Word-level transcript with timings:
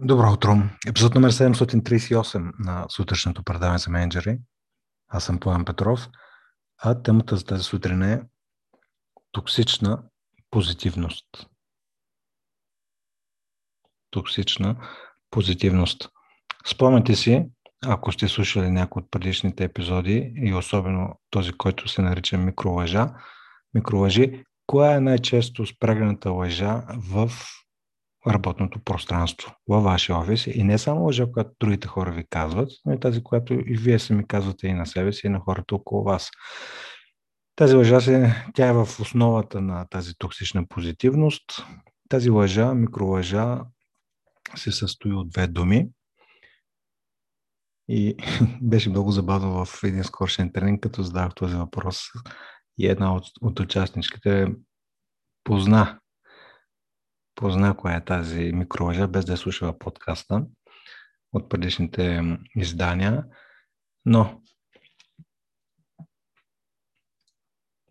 Добро 0.00 0.32
утро. 0.32 0.50
Епизод 0.88 1.14
номер 1.14 1.32
738 1.32 2.52
на 2.58 2.86
сутрешното 2.88 3.42
предаване 3.42 3.78
за 3.78 3.90
менеджери. 3.90 4.38
Аз 5.08 5.24
съм 5.24 5.40
Пламен 5.40 5.64
Петров, 5.64 6.08
а 6.78 7.02
темата 7.02 7.36
за 7.36 7.44
тази 7.44 7.62
сутрин 7.62 8.02
е 8.02 8.22
токсична 9.32 10.02
позитивност. 10.50 11.26
Токсична 14.10 14.76
позитивност. 15.30 16.08
Спомняте 16.66 17.14
си, 17.14 17.46
ако 17.86 18.12
сте 18.12 18.28
слушали 18.28 18.70
някои 18.70 19.02
от 19.02 19.10
предишните 19.10 19.64
епизоди 19.64 20.32
и 20.36 20.54
особено 20.54 21.20
този, 21.30 21.52
който 21.52 21.88
се 21.88 22.02
нарича 22.02 22.38
микролъжа, 22.38 23.14
микролъжи, 23.74 24.44
коя 24.66 24.94
е 24.94 25.00
най-често 25.00 25.66
спрегната 25.66 26.30
лъжа 26.30 26.82
в 26.88 27.30
работното 28.26 28.80
пространство 28.84 29.54
във 29.68 29.84
вашия 29.84 30.18
офис 30.18 30.46
и 30.46 30.64
не 30.64 30.78
само 30.78 31.04
лъжа, 31.04 31.26
която 31.32 31.50
другите 31.60 31.88
хора 31.88 32.12
ви 32.12 32.24
казват, 32.30 32.70
но 32.84 32.92
и 32.92 33.00
тази, 33.00 33.22
която 33.22 33.54
и 33.54 33.76
вие 33.76 33.98
сами 33.98 34.26
казвате 34.26 34.66
и 34.66 34.74
на 34.74 34.86
себе 34.86 35.12
си, 35.12 35.26
и 35.26 35.30
на 35.30 35.40
хората 35.40 35.74
около 35.74 36.04
вас. 36.04 36.30
Тази 37.56 37.74
лъжа 37.74 38.00
се, 38.00 38.34
тя 38.54 38.68
е 38.68 38.72
в 38.72 38.88
основата 39.00 39.60
на 39.60 39.86
тази 39.88 40.14
токсична 40.18 40.66
позитивност. 40.68 41.44
Тази 42.08 42.30
лъжа, 42.30 42.74
микролъжа, 42.74 43.60
се 44.56 44.72
състои 44.72 45.12
от 45.12 45.30
две 45.30 45.46
думи. 45.46 45.88
И 47.88 48.16
беше 48.62 48.90
много 48.90 49.10
забавно 49.10 49.64
в 49.64 49.84
един 49.84 50.04
скоршен 50.04 50.52
тренинг, 50.52 50.82
като 50.82 51.02
задах 51.02 51.34
този 51.34 51.56
въпрос. 51.56 52.00
И 52.78 52.86
една 52.86 53.14
от, 53.14 53.24
от 53.40 53.60
участничките 53.60 54.46
позна 55.44 56.00
позна 57.34 57.76
коя 57.76 57.96
е 57.96 58.04
тази 58.04 58.52
микролъжа, 58.52 59.08
без 59.08 59.24
да 59.24 59.32
е 59.32 59.36
слушала 59.36 59.78
подкаста 59.78 60.46
от 61.32 61.48
предишните 61.48 62.22
издания. 62.56 63.24
Но 64.04 64.42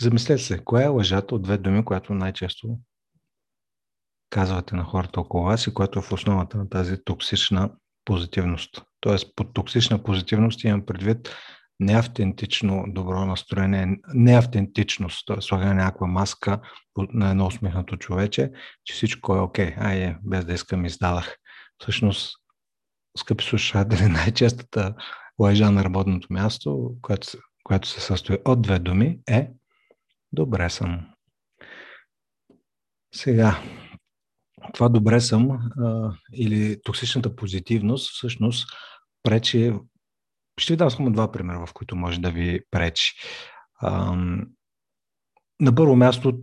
замислете 0.00 0.42
се, 0.42 0.64
коя 0.64 0.84
е 0.84 0.88
лъжата 0.88 1.34
от 1.34 1.42
две 1.42 1.58
думи, 1.58 1.84
която 1.84 2.14
най-често 2.14 2.78
казвате 4.30 4.76
на 4.76 4.84
хората 4.84 5.20
около 5.20 5.44
вас 5.44 5.66
и 5.66 5.74
която 5.74 5.98
е 5.98 6.02
в 6.02 6.12
основата 6.12 6.58
на 6.58 6.68
тази 6.68 7.04
токсична 7.04 7.70
позитивност. 8.04 8.82
Тоест, 9.00 9.36
под 9.36 9.54
токсична 9.54 10.02
позитивност 10.02 10.64
имам 10.64 10.86
предвид 10.86 11.36
неавтентично 11.80 12.84
добро 12.88 13.26
настроение, 13.26 13.98
неавтентичност, 14.14 15.26
т.е. 15.26 15.40
слагане 15.40 15.74
някаква 15.74 16.06
маска 16.06 16.60
на 16.96 17.30
едно 17.30 17.46
усмихнато 17.46 17.96
човече, 17.96 18.50
че 18.84 18.94
всичко 18.94 19.36
е 19.36 19.40
окей. 19.40 19.66
Okay. 19.66 19.80
Ай, 19.80 19.98
е, 19.98 20.16
без 20.22 20.44
да 20.44 20.52
искам 20.52 20.84
издадах. 20.84 21.36
Всъщност, 21.78 22.32
скъпи 23.18 23.44
слушатели, 23.44 24.08
най-честата 24.08 24.94
лъжа 25.40 25.70
на 25.70 25.84
работното 25.84 26.26
място, 26.30 26.94
която, 27.02 27.28
която 27.64 27.88
се 27.88 28.00
състои 28.00 28.38
от 28.44 28.62
две 28.62 28.78
думи, 28.78 29.18
е 29.28 29.50
добре 30.32 30.70
съм. 30.70 31.06
Сега, 33.14 33.62
това 34.74 34.88
добре 34.88 35.20
съм 35.20 35.50
а, 35.50 36.12
или 36.34 36.82
токсичната 36.82 37.36
позитивност 37.36 38.10
всъщност 38.10 38.68
пречи 39.22 39.72
ще 40.58 40.72
ви 40.72 40.76
дам 40.76 40.90
само 40.90 41.12
два 41.12 41.32
примера, 41.32 41.66
в 41.66 41.72
които 41.72 41.96
може 41.96 42.20
да 42.20 42.30
ви 42.30 42.60
пречи. 42.70 43.12
на 45.60 45.74
първо 45.76 45.96
място, 45.96 46.38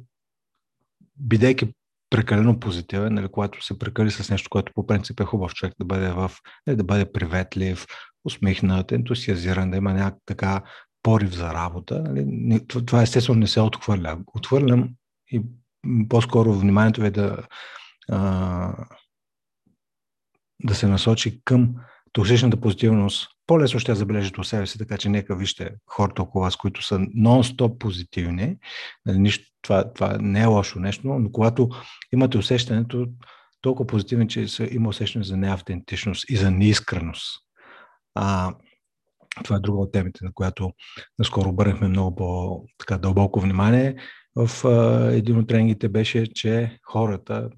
бидейки 1.16 1.74
прекалено 2.10 2.60
позитивен, 2.60 3.14
нали, 3.14 3.28
когато 3.28 3.66
се 3.66 3.80
прекали 3.80 4.12
с 4.12 4.30
нещо, 4.30 4.50
което 4.50 4.72
по 4.76 4.88
принцип 4.88 5.20
е 5.20 5.24
хубав 5.24 5.54
човек 5.54 5.74
да 5.80 5.86
бъде 5.86 6.10
в, 6.10 6.32
нали, 6.68 6.78
да 6.78 6.84
бъде 6.84 7.12
приветлив, 7.12 7.86
усмихнат, 8.26 8.92
ентусиазиран, 8.92 9.72
да 9.72 9.78
има 9.78 9.94
някак 9.94 10.20
така 10.26 10.64
порив 11.04 11.34
за 11.34 11.54
работа. 11.54 12.04
Нали, 12.08 12.68
това 12.68 13.02
естествено 13.02 13.40
не 13.40 13.48
се 13.48 13.62
отхвърля. 13.62 14.18
Отхвърлям 14.34 14.90
и 15.32 15.42
по-скоро 16.10 16.54
вниманието 16.54 17.02
ви 17.02 17.08
е 17.08 17.12
да, 17.12 17.38
а, 18.10 18.86
да 20.64 20.76
се 20.76 20.88
насочи 20.88 21.42
към 21.44 21.76
токсичната 22.16 22.62
позитивност 22.62 23.28
по-лесно 23.48 23.80
ще 23.80 23.92
я 23.92 23.96
забележите 23.96 24.40
от 24.40 24.48
себе 24.48 24.68
си, 24.68 24.78
така 24.78 24.98
че 24.98 25.10
нека 25.10 25.36
вижте 25.36 25.72
хората 25.88 26.22
около 26.22 26.44
вас, 26.44 26.56
които 26.56 26.86
са 26.86 27.00
нон-стоп 27.00 27.78
позитивни. 27.78 28.58
Нали, 29.06 29.20
нищо, 29.20 29.46
това, 29.62 29.94
това 29.94 30.18
не 30.20 30.42
е 30.42 30.46
лошо 30.46 30.80
нещо, 30.80 31.08
но 31.08 31.32
когато 31.32 31.70
имате 32.14 32.38
усещането 32.38 33.08
толкова 33.62 33.88
позитивни, 33.88 34.28
че 34.28 34.48
има 34.72 34.90
усещане 34.90 35.26
за 35.26 35.38
неавтентичност 35.38 36.30
и 36.30 36.36
за 36.36 36.52
неискреност. 36.52 37.42
А, 38.16 38.54
това 39.44 39.56
е 39.56 39.60
друга 39.60 39.82
от 39.82 39.92
темите, 39.92 40.26
на 40.26 40.34
която 40.34 40.72
наскоро 41.20 41.50
обърнахме 41.50 41.88
много 41.88 42.16
по-дълбоко 42.16 43.40
внимание. 43.40 43.96
В 44.36 44.66
а, 44.66 45.06
един 45.12 45.38
от 45.38 45.48
тренингите 45.48 45.90
беше, 45.90 46.34
че 46.34 46.80
хората 46.84 47.50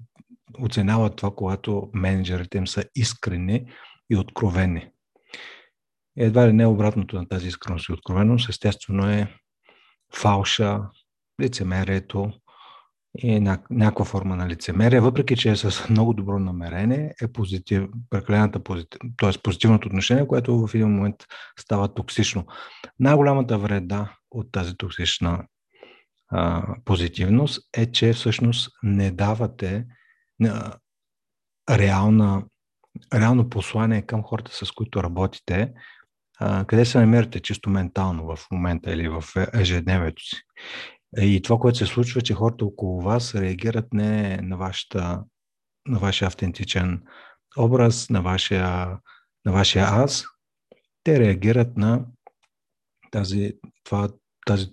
оценяват 0.60 1.16
това, 1.16 1.30
когато 1.30 1.90
менеджерите 1.94 2.58
им 2.58 2.66
са 2.66 2.84
искрени 2.94 3.66
и 4.10 4.16
откровени. 4.16 4.90
Едва 6.16 6.48
ли 6.48 6.52
не 6.52 6.66
обратното 6.66 7.16
на 7.16 7.28
тази 7.28 7.48
искреност 7.48 7.88
и 7.88 7.92
откровеност, 7.92 8.48
естествено 8.48 9.10
е 9.10 9.34
фалша, 10.14 10.80
лицемерието 11.42 12.32
и 13.18 13.40
някаква 13.70 14.04
форма 14.04 14.36
на 14.36 14.48
лицемерие, 14.48 15.00
въпреки 15.00 15.36
че 15.36 15.50
е 15.50 15.56
с 15.56 15.88
много 15.88 16.14
добро 16.14 16.38
намерение, 16.38 17.14
е 17.22 17.32
позитив, 17.32 17.84
прекалената 18.10 18.60
позитив, 18.60 19.00
т.е. 19.18 19.42
позитивното 19.42 19.88
отношение, 19.88 20.26
което 20.26 20.66
в 20.66 20.74
един 20.74 20.88
момент 20.88 21.16
става 21.58 21.94
токсично. 21.94 22.46
Най-голямата 23.00 23.58
вреда 23.58 24.16
от 24.30 24.52
тази 24.52 24.76
токсична 24.76 25.44
а, 26.30 26.66
позитивност 26.84 27.68
е, 27.76 27.92
че 27.92 28.12
всъщност 28.12 28.70
не 28.82 29.10
давате 29.10 29.86
а, 30.44 30.72
реална, 31.70 32.44
реално 33.14 33.48
послание 33.48 34.02
към 34.02 34.22
хората, 34.22 34.66
с 34.66 34.72
които 34.72 35.02
работите, 35.02 35.72
къде 36.66 36.84
се 36.84 36.98
намирате 36.98 37.40
чисто 37.40 37.70
ментално 37.70 38.36
в 38.36 38.50
момента 38.52 38.92
или 38.92 39.08
в 39.08 39.24
ежедневието 39.54 40.22
си. 40.22 40.42
И 41.20 41.42
това, 41.42 41.58
което 41.58 41.78
се 41.78 41.86
случва, 41.86 42.20
че 42.20 42.34
хората 42.34 42.64
около 42.64 43.00
вас 43.00 43.34
реагират 43.34 43.92
не 43.92 44.36
на, 44.42 44.56
вашата, 44.56 45.24
на 45.86 45.98
вашия 45.98 46.26
автентичен 46.26 47.02
образ, 47.58 48.10
на 48.10 48.22
вашия, 48.22 48.98
на 49.44 49.52
вашия 49.52 49.84
аз, 49.84 50.24
те 51.04 51.20
реагират 51.20 51.76
на 51.76 52.04
тази, 53.10 53.52
това, 53.84 54.08
тази 54.46 54.66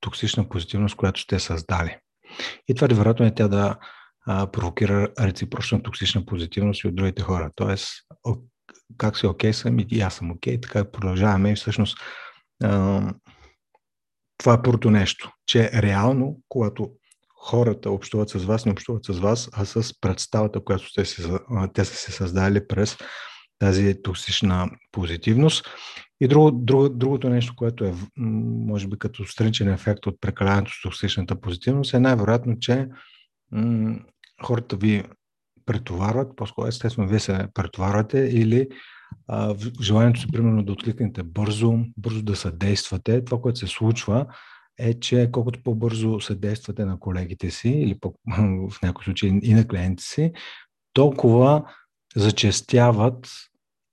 токсична 0.00 0.48
позитивност, 0.48 0.96
която 0.96 1.20
сте 1.20 1.38
създали. 1.38 1.98
И 2.68 2.74
това 2.74 2.88
вероятно 2.94 3.26
е 3.26 3.34
тя 3.34 3.48
да 3.48 3.76
а, 4.26 4.50
провокира 4.50 5.08
реципрочна 5.20 5.82
токсична 5.82 6.26
позитивност 6.26 6.84
и 6.84 6.88
от 6.88 6.96
другите 6.96 7.22
хора. 7.22 7.50
Тоест, 7.54 7.88
как 8.98 9.18
си 9.18 9.26
окей 9.26 9.50
okay 9.50 9.52
съм 9.52 9.78
и 9.78 10.00
аз 10.00 10.14
съм 10.14 10.30
окей, 10.30 10.56
okay, 10.56 10.62
така 10.62 10.90
продължаваме 10.90 11.52
и 11.52 11.56
всъщност 11.56 11.98
а, 12.64 13.00
това 14.38 14.54
е 14.54 14.62
първото 14.62 14.90
нещо, 14.90 15.32
че 15.46 15.70
реално, 15.74 16.40
когато 16.48 16.90
хората 17.36 17.90
общуват 17.90 18.28
с 18.28 18.44
вас, 18.44 18.66
не 18.66 18.72
общуват 18.72 19.04
с 19.04 19.18
вас, 19.18 19.48
а 19.52 19.64
с 19.64 20.00
представата, 20.00 20.64
която 20.64 20.92
те, 20.94 21.04
си, 21.04 21.22
те 21.74 21.84
са 21.84 21.94
се 21.94 22.12
създали 22.12 22.66
през 22.66 22.96
тази 23.58 24.02
токсична 24.02 24.70
позитивност. 24.92 25.66
И 26.20 26.28
друго, 26.28 26.50
друго, 26.50 26.88
другото 26.88 27.28
нещо, 27.28 27.52
което 27.56 27.84
е, 27.84 27.94
може 28.16 28.88
би, 28.88 28.98
като 28.98 29.24
страничен 29.24 29.68
ефект 29.68 30.06
от 30.06 30.20
прекаляването 30.20 30.72
с 30.72 30.82
токсичната 30.82 31.40
позитивност, 31.40 31.94
е 31.94 31.98
най-вероятно, 32.00 32.58
че 32.58 32.88
м- 33.52 33.98
хората 34.46 34.76
ви 34.76 35.04
претоварват, 35.66 36.36
по-скоро 36.36 36.66
естествено 36.66 37.08
вие 37.08 37.20
се 37.20 37.46
претоварвате 37.54 38.18
или 38.18 38.68
а, 39.28 39.54
желанието 39.80 40.20
си 40.20 40.26
примерно 40.32 40.64
да 40.64 40.72
откликнете 40.72 41.22
бързо, 41.22 41.78
бързо 41.96 42.22
да 42.22 42.36
съдействате. 42.36 43.24
Това, 43.24 43.40
което 43.40 43.58
се 43.58 43.66
случва 43.66 44.26
е, 44.78 45.00
че 45.00 45.28
колкото 45.32 45.62
по-бързо 45.62 46.20
съдействате 46.20 46.84
на 46.84 47.00
колегите 47.00 47.50
си 47.50 47.68
или 47.68 47.98
пък 48.00 48.14
в 48.70 48.82
някои 48.82 49.04
случаи 49.04 49.40
и 49.42 49.54
на 49.54 49.68
клиентите 49.68 50.04
си, 50.04 50.32
толкова 50.92 51.64
зачестяват 52.16 53.28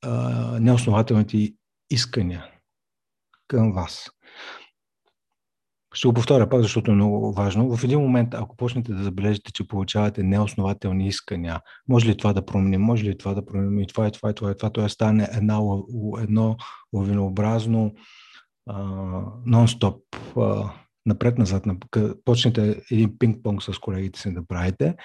а, 0.01 0.59
неоснователните 0.59 1.53
искания 1.89 2.45
към 3.47 3.71
вас. 3.71 4.09
Ще 5.93 6.07
го 6.07 6.13
повторя 6.13 6.49
пак, 6.49 6.61
защото 6.61 6.91
е 6.91 6.95
много 6.95 7.33
важно. 7.33 7.77
В 7.77 7.83
един 7.83 7.99
момент, 7.99 8.33
ако 8.33 8.55
почнете 8.57 8.93
да 8.93 9.03
забележите, 9.03 9.51
че 9.51 9.67
получавате 9.67 10.23
неоснователни 10.23 11.07
искания, 11.07 11.61
може 11.87 12.07
ли 12.07 12.17
това 12.17 12.33
да 12.33 12.45
променим, 12.45 12.81
може 12.81 13.03
ли 13.03 13.17
това 13.17 13.33
да 13.33 13.45
променим 13.45 13.79
и 13.79 13.87
това 13.87 14.07
и 14.07 14.11
това 14.11 14.29
и 14.29 14.33
това 14.33 14.51
и 14.51 14.55
това, 14.57 14.69
това 14.69 14.89
стане 14.89 15.29
една, 15.33 15.59
едно 16.19 16.57
лавинообразно 16.93 17.93
нон-стоп 19.47 20.01
напред-назад, 21.05 21.63
почнете 22.25 22.81
един 22.91 23.09
пинг-понг 23.09 23.71
с 23.71 23.79
колегите 23.79 24.19
си 24.19 24.33
да 24.33 24.47
правите, 24.47 24.95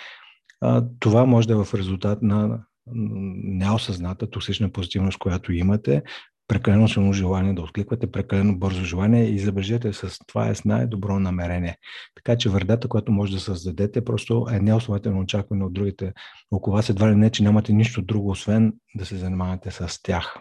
това 1.00 1.24
може 1.24 1.48
да 1.48 1.54
е 1.54 1.64
в 1.64 1.74
резултат 1.74 2.22
на 2.22 2.58
неосъзната 2.86 4.30
токсична 4.30 4.72
позитивност, 4.72 5.18
която 5.18 5.52
имате, 5.52 6.02
прекалено 6.48 6.88
силно 6.88 7.12
желание 7.12 7.54
да 7.54 7.62
откликвате, 7.62 8.12
прекалено 8.12 8.58
бързо 8.58 8.84
желание 8.84 9.24
и 9.24 9.38
забележете 9.38 9.92
с 9.92 10.18
това 10.26 10.48
е 10.48 10.54
с 10.54 10.64
най-добро 10.64 11.20
намерение. 11.20 11.76
Така 12.14 12.38
че 12.38 12.48
вредата, 12.48 12.88
която 12.88 13.12
може 13.12 13.32
да 13.32 13.40
създадете, 13.40 14.04
просто 14.04 14.46
е 14.52 14.60
неоснователно 14.60 15.20
очакване 15.20 15.64
от 15.64 15.72
другите 15.72 16.12
около 16.50 16.76
вас. 16.76 16.88
Едва 16.88 17.10
ли 17.10 17.14
не, 17.14 17.30
че 17.30 17.42
нямате 17.42 17.72
нищо 17.72 18.02
друго, 18.02 18.30
освен 18.30 18.72
да 18.94 19.06
се 19.06 19.16
занимавате 19.16 19.70
с 19.70 20.02
тях. 20.02 20.36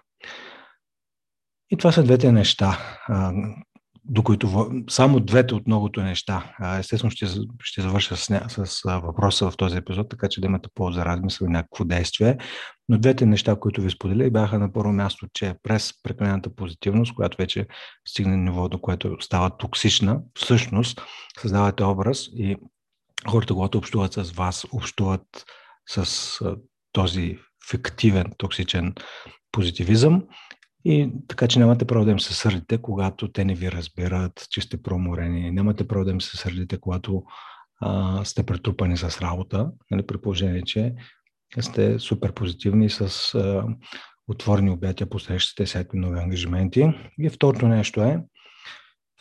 И 1.70 1.78
това 1.78 1.92
са 1.92 2.04
двете 2.04 2.32
неща, 2.32 2.80
до 4.06 4.24
които 4.24 4.72
само 4.90 5.20
двете 5.20 5.56
от 5.56 5.68
многото 5.68 6.02
неща. 6.02 6.56
Естествено 6.80 7.12
ще, 7.12 7.26
ще 7.64 7.82
завърша 7.82 8.18
с, 8.18 8.42
с 8.66 8.84
въпроса 8.86 9.52
в 9.52 9.58
този 9.58 9.78
епизод, 9.78 10.10
така 10.10 10.30
че 10.30 10.42
да 10.42 10.48
имате 10.48 10.70
за 10.92 11.06
размисъл 11.06 11.46
и 11.46 11.50
някакво 11.50 11.86
действие. 11.86 12.38
Но 12.90 12.98
двете 12.98 13.26
неща, 13.26 13.56
които 13.56 13.82
ви 13.82 13.90
споделя, 13.90 14.30
бяха 14.30 14.60
на 14.60 14.74
първо 14.74 14.94
място, 14.94 15.28
че 15.34 15.56
през 15.64 15.94
прекалената 16.04 16.56
позитивност, 16.56 17.16
която 17.16 17.38
вече 17.38 17.68
стигне 18.08 18.38
ниво, 18.38 18.70
до 18.70 18.82
което 18.82 19.18
става 19.22 19.58
токсична, 19.58 20.20
всъщност 20.36 21.02
създавате 21.42 21.84
образ 21.84 22.28
и 22.34 22.56
хората, 23.30 23.54
когато 23.54 23.78
общуват 23.78 24.14
с 24.14 24.32
вас, 24.32 24.66
общуват 24.72 25.46
с 25.90 26.40
този 26.92 27.38
фиктивен, 27.70 28.26
токсичен 28.38 28.94
позитивизъм 29.52 30.24
и 30.86 31.12
така 31.28 31.48
че 31.48 31.60
нямате 31.60 31.86
право 31.86 32.06
да 32.06 32.12
им 32.12 32.20
се 32.20 32.34
сърдите, 32.34 32.78
когато 32.78 33.32
те 33.32 33.46
не 33.46 33.56
ви 33.56 33.72
разбират, 33.72 34.48
че 34.50 34.62
сте 34.62 34.82
проморени. 34.82 35.52
Нямате 35.52 35.88
право 35.88 36.06
да 36.06 36.12
им 36.12 36.22
се 36.22 36.38
сърдите, 36.38 36.78
когато 36.78 37.24
а, 37.82 38.26
сте 38.26 38.44
претрупани 38.44 38.98
с 38.98 39.22
работа, 39.22 39.72
нали, 39.92 40.08
при 40.08 40.22
положение, 40.22 40.62
че 40.62 40.94
сте 41.60 42.00
супер 42.00 42.34
позитивни 42.34 42.90
с 42.90 43.36
а, 43.36 43.66
отворени 44.28 44.70
обятия, 44.70 45.10
посрещате 45.10 45.66
всякакви 45.66 46.00
нови 46.00 46.20
ангажименти. 46.20 46.94
И 47.20 47.30
второто 47.30 47.68
нещо 47.68 48.02
е, 48.02 48.24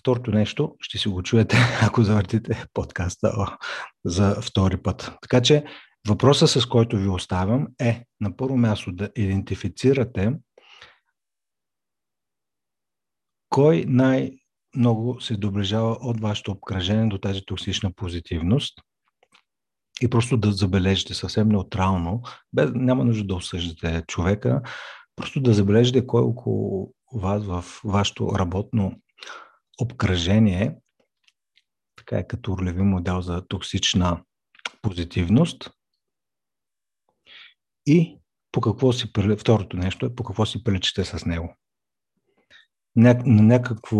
второто 0.00 0.30
нещо 0.30 0.76
ще 0.80 0.98
си 0.98 1.08
го 1.08 1.22
чуете, 1.22 1.56
ако 1.82 2.02
завъртите 2.02 2.64
подкаста 2.74 3.56
за 4.04 4.34
втори 4.40 4.76
път. 4.76 5.12
Така 5.22 5.40
че 5.40 5.64
въпросът, 6.08 6.50
с 6.50 6.66
който 6.66 6.96
ви 6.96 7.08
оставям 7.08 7.66
е 7.80 8.04
на 8.20 8.36
първо 8.36 8.56
място 8.56 8.92
да 8.92 9.10
идентифицирате 9.16 10.32
кой 13.52 13.84
най-много 13.88 15.20
се 15.20 15.36
доближава 15.36 15.98
от 16.00 16.20
вашето 16.20 16.50
обкръжение 16.50 17.06
до 17.06 17.18
тази 17.18 17.40
токсична 17.46 17.92
позитивност? 17.92 18.78
И 20.02 20.10
просто 20.10 20.36
да 20.36 20.52
забележите 20.52 21.14
съвсем 21.14 21.48
неутрално, 21.48 22.22
без, 22.52 22.70
няма 22.74 23.04
нужда 23.04 23.24
да 23.24 23.34
осъждате 23.34 24.04
човека, 24.08 24.62
просто 25.16 25.40
да 25.40 25.54
забележите 25.54 26.06
кой 26.06 26.22
около 26.22 26.94
вас 27.14 27.44
в 27.44 27.64
вашето 27.84 28.38
работно 28.38 29.00
обкръжение, 29.80 30.76
така 31.96 32.18
е 32.18 32.26
като 32.26 32.56
ролеви 32.58 32.82
модел 32.82 33.20
за 33.20 33.46
токсична 33.48 34.22
позитивност. 34.82 35.70
И 37.86 38.18
по 38.52 38.60
какво 38.60 38.92
си, 38.92 39.12
второто 39.38 39.76
нещо 39.76 40.06
е 40.06 40.14
по 40.14 40.24
какво 40.24 40.46
си 40.46 40.64
приличате 40.64 41.04
с 41.04 41.26
него 41.26 41.56
на 42.96 43.14
някакво 43.24 43.98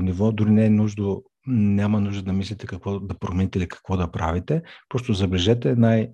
ниво, 0.00 0.32
дори 0.32 0.50
не 0.50 0.66
е 0.66 0.70
нужда, 0.70 1.16
няма 1.46 2.00
нужда 2.00 2.22
да 2.22 2.32
мислите 2.32 2.66
какво 2.66 3.00
да 3.00 3.18
промените 3.18 3.58
или 3.58 3.68
какво 3.68 3.96
да 3.96 4.10
правите. 4.10 4.62
Просто 4.88 5.12
забележете 5.12 5.74
най- 5.74 6.08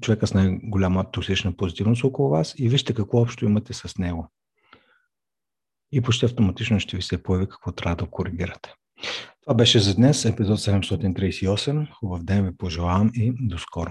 човека 0.00 0.26
с 0.26 0.34
най-голяма 0.34 1.10
токсична 1.10 1.56
позитивност 1.56 2.04
около 2.04 2.28
вас 2.28 2.54
и 2.58 2.68
вижте 2.68 2.94
какво 2.94 3.20
общо 3.20 3.44
имате 3.44 3.72
с 3.72 3.98
него. 3.98 4.32
И 5.92 6.00
почти 6.00 6.24
автоматично 6.24 6.80
ще 6.80 6.96
ви 6.96 7.02
се 7.02 7.22
появи 7.22 7.48
какво 7.48 7.72
трябва 7.72 7.96
да 7.96 8.10
коригирате. 8.10 8.74
Това 9.42 9.54
беше 9.54 9.78
за 9.78 9.94
днес, 9.94 10.24
епизод 10.24 10.58
738. 10.58 11.92
Хубав 11.92 12.24
ден 12.24 12.44
ви 12.44 12.56
пожелавам 12.56 13.10
и 13.14 13.32
до 13.40 13.58
скоро. 13.58 13.90